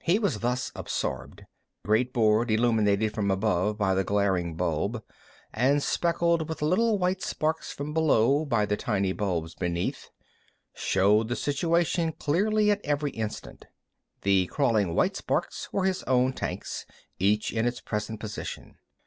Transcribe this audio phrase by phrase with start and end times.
[0.00, 1.40] He was thus absorbed.
[1.82, 5.02] The great board, illuminated from above by the glaring bulb,
[5.52, 10.08] and speckled with little white sparks from below by the tiny bulbs beneath,
[10.72, 13.66] showed the situation clearly at every instant.
[14.22, 16.86] The crawling white sparks were his own tanks,
[17.18, 18.78] each in its present position.